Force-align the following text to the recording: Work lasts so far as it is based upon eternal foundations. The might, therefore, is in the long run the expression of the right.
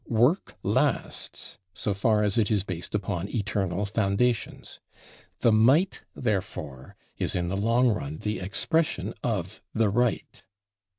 Work 0.09 0.57
lasts 0.63 1.59
so 1.75 1.93
far 1.93 2.23
as 2.23 2.39
it 2.39 2.49
is 2.49 2.63
based 2.63 2.95
upon 2.95 3.29
eternal 3.29 3.85
foundations. 3.85 4.79
The 5.41 5.51
might, 5.51 6.01
therefore, 6.15 6.95
is 7.19 7.35
in 7.35 7.49
the 7.49 7.55
long 7.55 7.89
run 7.89 8.17
the 8.17 8.39
expression 8.39 9.13
of 9.23 9.61
the 9.75 9.89
right. 9.89 10.43